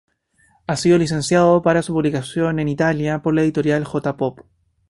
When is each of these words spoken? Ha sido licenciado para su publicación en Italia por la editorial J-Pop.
Ha 0.65 0.77
sido 0.77 0.97
licenciado 0.97 1.61
para 1.61 1.83
su 1.83 1.93
publicación 1.93 2.57
en 2.57 2.67
Italia 2.69 3.21
por 3.21 3.35
la 3.35 3.43
editorial 3.43 3.83
J-Pop. 3.85 4.39